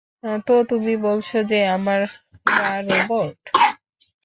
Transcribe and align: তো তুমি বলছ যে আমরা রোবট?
তো 0.47 0.53
তুমি 0.69 0.93
বলছ 1.05 1.29
যে 1.51 1.59
আমরা 1.67 1.95
রোবট? 2.87 3.37